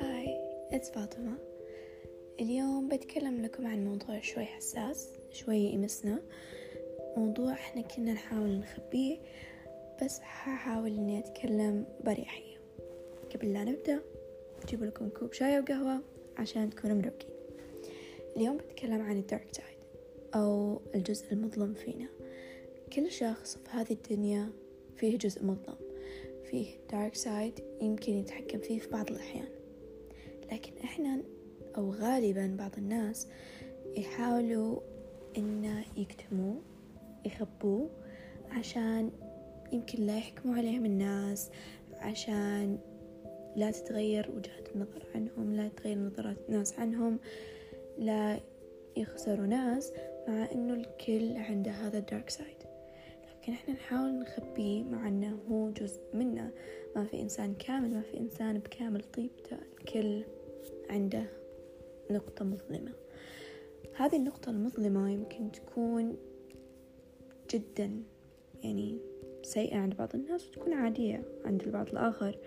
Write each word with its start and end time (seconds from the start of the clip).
Hi 0.00 0.40
it's 0.72 0.90
فاطمة. 0.90 1.38
اليوم 2.40 2.88
بتكلم 2.88 3.42
لكم 3.42 3.66
عن 3.66 3.84
موضوع 3.84 4.20
شوي 4.20 4.44
حساس 4.44 5.08
شوي 5.32 5.56
يمسنا 5.56 6.22
موضوع 7.16 7.52
إحنا 7.52 7.82
كنا 7.82 8.12
نحاول 8.12 8.58
نخبيه 8.58 9.18
بس 10.02 10.20
ححاول 10.20 10.90
إني 10.90 11.18
أتكلم 11.18 11.86
بريحية. 12.04 12.56
قبل 13.34 13.52
لا 13.52 13.64
نبدأ 13.64 14.00
بجيب 14.62 14.84
لكم 14.84 15.08
كوب 15.08 15.32
شاي 15.32 15.60
وقهوة 15.60 16.00
عشان 16.36 16.70
تكونوا 16.70 16.96
مروقين. 16.96 17.30
اليوم 18.36 18.56
بتكلم 18.56 19.02
عن 19.02 19.18
ال 19.18 19.24
dark 19.24 19.48
side 19.52 19.78
أو 20.34 20.80
الجزء 20.94 21.32
المظلم 21.32 21.74
فينا. 21.74 22.08
كل 22.92 23.10
شخص 23.10 23.56
في 23.56 23.70
هذه 23.70 23.92
الدنيا 23.92 24.63
فيه 24.96 25.18
جزء 25.18 25.44
مظلم 25.44 25.76
فيه 26.50 26.66
dark 26.92 27.14
side 27.14 27.60
يمكن 27.82 28.12
يتحكم 28.12 28.58
فيه 28.58 28.78
في 28.78 28.88
بعض 28.88 29.10
الأحيان. 29.10 29.48
لكن 30.52 30.72
إحنا 30.84 31.22
أو 31.76 31.90
غالبا 31.90 32.56
بعض 32.58 32.70
الناس 32.78 33.28
يحاولوا 33.96 34.80
إن 35.36 35.82
يكتموه 35.96 36.60
يخبوه 37.26 37.90
عشان 38.50 39.10
يمكن 39.72 40.06
لا 40.06 40.16
يحكموا 40.16 40.56
عليهم 40.56 40.84
الناس 40.84 41.50
عشان 41.92 42.78
لا 43.56 43.70
تتغير 43.70 44.30
وجهة 44.36 44.64
النظر 44.74 45.06
عنهم 45.14 45.54
لا 45.54 45.68
تتغير 45.68 45.98
نظرات 45.98 46.36
الناس 46.48 46.78
عنهم 46.78 47.18
لا 47.98 48.40
يخسروا 48.96 49.46
ناس 49.46 49.92
مع 50.28 50.52
إنه 50.52 50.74
الكل 50.74 51.36
عنده 51.36 51.70
هذا 51.70 51.98
ال 51.98 52.04
dark 52.04 52.30
side 52.30 52.63
لكن 53.44 53.52
إحنا 53.52 53.74
نحاول 53.74 54.18
نخبيه 54.18 54.84
مع 54.84 55.08
إنه 55.08 55.38
هو 55.50 55.70
جزء 55.70 56.00
منا 56.14 56.50
ما 56.96 57.04
في 57.04 57.20
إنسان 57.20 57.54
كامل 57.54 57.90
ما 57.90 58.02
في 58.02 58.20
إنسان 58.20 58.58
بكامل 58.58 59.02
طيبته. 59.02 59.56
الكل 59.78 60.24
عنده 60.90 61.26
نقطة 62.10 62.44
مظلمة. 62.44 62.92
هذه 63.96 64.16
النقطة 64.16 64.50
المظلمة 64.50 65.10
يمكن 65.10 65.52
تكون 65.52 66.16
جدا 67.50 68.02
يعني 68.62 68.98
سيئة 69.42 69.76
عند 69.76 69.96
بعض 69.96 70.14
الناس 70.14 70.48
وتكون 70.48 70.72
عادية 70.72 71.22
عند 71.44 71.62
البعض 71.62 71.88
الآخر. 71.88 72.38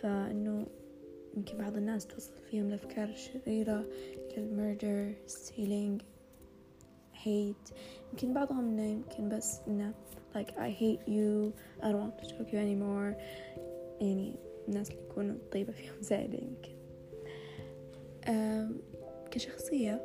فإنه 0.00 0.66
يمكن 1.36 1.58
بعض 1.58 1.76
الناس 1.76 2.06
توصل 2.06 2.32
فيهم 2.50 2.66
الأفكار 2.68 3.08
الشريرة 3.08 3.86
كالمردر 4.30 5.14
ستيلينج 5.26 6.02
hate. 7.24 7.72
يمكن 8.12 8.32
بعضهم 8.34 8.68
إنه 8.68 8.82
يمكن 8.82 9.28
بس 9.28 9.60
إنه 9.68 9.94
like 10.34 10.50
I 10.58 10.70
hate 10.70 11.02
you. 11.06 11.52
I 11.82 11.86
don't 11.92 12.00
want 12.04 12.18
to 12.18 12.26
talk 12.30 12.46
to 12.48 12.52
you 12.52 12.58
anymore. 12.58 13.16
يعني 14.00 14.34
الناس 14.68 14.90
اللي 14.90 15.02
يكونوا 15.02 15.36
طيبة 15.52 15.72
فيهم 15.72 16.00
زايدة 16.00 16.38
يمكن 16.38 16.72
كشخصية 19.30 20.00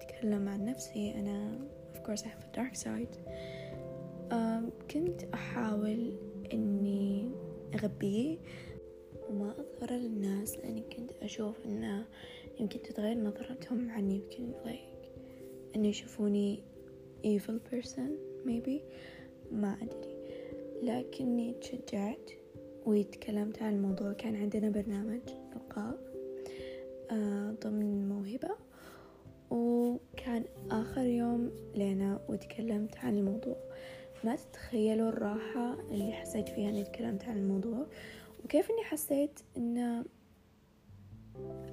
أتكلم 0.00 0.48
عن 0.48 0.64
نفسي. 0.64 1.14
أنا 1.14 1.58
of 1.94 1.98
course 1.98 2.22
I 2.22 2.28
have 2.28 2.44
a 2.44 2.56
dark 2.58 2.74
side. 2.74 3.16
كنت 4.90 5.22
أحاول 5.34 6.18
إني 6.52 7.30
أغبيه 7.74 8.38
وما 9.30 9.54
أظهره 9.60 9.96
للناس 9.96 10.58
لأني 10.58 10.82
كنت 10.96 11.10
أشوف 11.22 11.66
إنه 11.66 12.06
يمكن 12.60 12.82
تتغير 12.82 13.18
نظرتهم 13.18 13.90
عني. 13.90 14.14
يمكن 14.14 14.52
like 14.64 15.08
إنه 15.76 15.88
يشوفوني 15.88 16.62
evil 17.24 17.58
person 17.72 18.10
maybe. 18.46 18.80
ما 19.52 19.76
أدري. 19.82 20.16
لكني 20.82 21.52
تشجعت 21.52 22.30
وتكلمت 22.86 23.62
عن 23.62 23.74
الموضوع. 23.74 24.12
كان 24.12 24.36
عندنا 24.36 24.70
برنامج 24.70 25.20
ألقاب 25.56 25.98
آه 27.10 27.56
ضمن 27.64 28.08
موهبة. 28.08 28.50
وكان 29.50 30.44
آخر 30.70 31.02
يوم 31.02 31.50
لنا 31.74 32.20
وتكلمت 32.28 32.96
عن 32.96 33.18
الموضوع. 33.18 33.56
ما 34.24 34.36
تتخيلوا 34.36 35.08
الراحة 35.08 35.80
اللي 35.90 36.12
حسيت 36.12 36.48
فيها 36.48 36.68
إني 36.68 36.84
تكلمت 36.84 37.24
عن 37.24 37.36
الموضوع. 37.36 37.86
وكيف 38.44 38.70
إني 38.70 38.84
حسيت 38.84 39.40
إن 39.56 40.04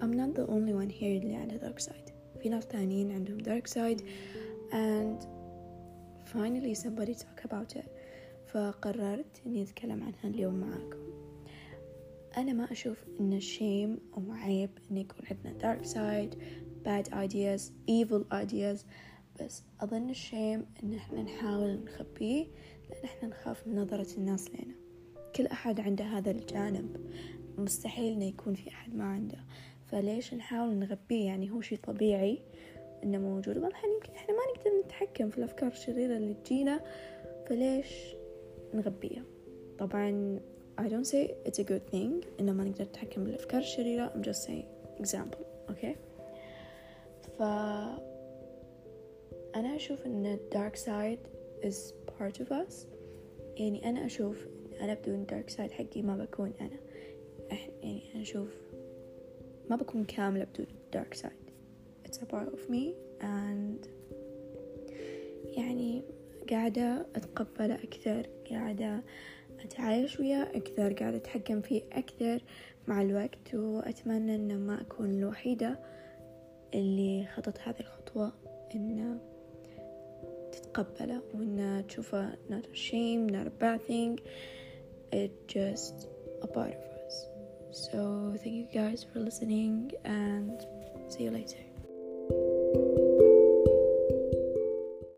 I'm 0.02 0.14
not 0.14 0.36
the 0.36 0.46
only 0.46 0.74
one 0.74 0.92
here 1.00 1.04
اللي 1.04 1.36
عنده 1.36 1.58
dark 1.58 1.80
side. 1.84 2.12
في 2.40 2.50
ناس 2.50 2.68
تانيين 2.68 3.12
عندهم 3.12 3.38
dark 3.40 3.68
side. 3.68 4.02
And 4.72 5.28
finally 6.34 6.74
somebody 6.76 7.14
talk 7.16 7.40
about 7.46 7.76
it. 7.76 7.90
فقررت 8.48 9.42
إني 9.46 9.64
أتكلم 9.64 10.04
عنها 10.04 10.36
اليوم 10.36 10.54
معاكم. 10.54 10.98
أنا 12.38 12.54
ما 12.54 12.72
أشوف 12.72 13.04
إن 13.20 13.34
الشيم 13.34 14.00
أو 14.18 14.32
عيب 14.32 14.70
إن 14.92 14.98
يكون 14.98 15.26
عندنا 15.32 15.60
dark 15.60 15.86
side 15.86 16.36
bad 16.86 17.14
ideas 17.14 17.62
evil 17.90 18.24
ideas. 18.34 18.86
بس 19.42 19.64
أظن 19.82 20.10
الشيم 20.10 20.66
إن 20.84 20.94
إحنا 20.94 21.24
نحاول 21.24 21.80
نخبيه 21.86 22.46
لأن 22.90 23.04
إحنا 23.04 23.30
نخاف 23.30 23.68
من 23.68 23.76
نظرة 23.76 24.18
الناس 24.18 24.50
لنا. 24.50 24.76
كل 25.36 25.48
أحد 25.48 25.80
عنده 25.80 26.06
هذا 26.06 26.32
الجانب. 26.32 26.98
مستحيل 27.58 28.14
إنه 28.14 28.26
يكون 28.26 28.54
في 28.54 28.70
أحد 28.70 28.96
ما 28.96 29.04
عنده. 29.04 29.40
فليش 29.88 30.34
نحاول 30.34 30.76
نغبيه 30.76 31.26
يعني 31.26 31.52
هو 31.52 31.62
شي 31.62 31.78
طبيعي. 31.78 32.42
إنه 33.04 33.18
موجود. 33.18 33.58
بعض 33.58 33.70
الأحيان 33.70 33.94
يمكن 33.94 34.14
إحنا 34.14 34.34
ما 34.34 34.42
نقدر 34.56 34.72
نتحكم 34.86 35.30
في 35.30 35.38
الأفكار 35.38 35.72
الشريرة 35.72 36.18
اللي 36.18 36.34
تجينا 36.34 36.82
فليش 37.46 38.16
نغبيها؟ 38.74 39.24
طبعا 39.80 40.40
I 40.82 40.84
don't 40.84 41.08
say 41.08 41.32
it's 41.46 41.60
a 41.60 41.64
good 41.64 41.92
thing 41.94 42.28
إنه 42.40 42.52
ما 42.54 42.64
نقدر 42.64 42.84
نتحكم 42.84 43.24
بالأفكار 43.24 43.60
الشريرة 43.62 44.14
I'm 44.16 44.24
just 44.28 44.44
saying 44.48 44.66
example 45.04 45.72
okay 45.72 45.96
ف 47.38 47.42
أنا 49.56 49.76
أشوف 49.76 50.06
إن 50.06 50.40
dark 50.52 50.76
side 50.76 51.28
is 51.68 51.76
part 52.08 52.40
of 52.40 52.52
us. 52.52 52.74
يعني 53.58 53.90
أنا 53.90 54.06
أشوف 54.06 54.48
أنا 54.82 54.94
بدون 54.94 55.26
dark 55.32 55.54
side 55.54 55.72
حقي 55.72 56.02
ما 56.02 56.18
بكون 56.18 56.54
أنا. 56.62 56.80
يعني 57.84 58.02
أنا 58.14 58.22
أشوف 58.22 58.50
ما 59.70 59.76
بكون 59.76 60.04
كاملة 60.04 60.44
بدون 60.44 60.68
dark 60.96 61.18
side. 61.18 61.43
It's 62.14 62.22
a 62.22 62.26
part 62.28 62.48
of 62.54 62.70
me 62.70 62.94
and 63.22 63.88
يعني 65.58 66.04
قاعدة 66.50 67.06
أتقبله 67.16 67.76
أكثر 67.76 68.30
قاعدة 68.52 69.04
أتعايش 69.60 70.20
وياه 70.20 70.44
أكثر 70.44 70.94
قاعدة 70.94 71.18
أتحكم 71.18 71.62
فيه 71.62 71.82
أكثر 71.92 72.44
مع 72.88 73.02
الوقت 73.02 73.56
وأتمنى 73.56 74.36
أن 74.36 74.60
ما 74.60 74.82
أكون 74.82 75.12
الوحيدة 75.12 75.80
اللي 76.74 77.28
خطت 77.36 77.60
هذه 77.60 77.80
الخطوة 77.80 78.34
إن 78.76 79.20
تتقبله 80.52 81.22
وإن 81.34 81.84
تشوفه 81.88 82.32
not 82.50 82.66
a 82.66 82.76
shame 82.76 83.28
not 83.28 83.48
a 83.48 83.56
bad 83.62 83.82
thing 83.88 84.20
it's 85.12 85.54
just 85.54 86.08
a 86.42 86.48
part 86.48 86.74
of 86.74 86.84
us. 87.06 87.26
So 87.72 88.36
thank 88.44 88.56
you 88.56 88.68
guys 88.74 89.06
for 89.12 89.20
listening 89.20 89.92
and 90.06 90.66
see 91.10 91.24
you 91.24 91.32
later. 91.32 91.73